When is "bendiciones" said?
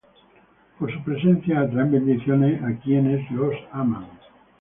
1.91-2.59